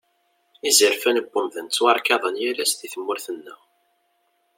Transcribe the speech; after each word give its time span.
Izerfan 0.69 1.17
n 1.23 1.27
umdan 1.39 1.67
ttwarkaḍen 1.67 2.35
yal 2.43 2.57
ass 2.63 2.73
deg 2.75 2.89
tmurt-nneɣ. 2.93 3.59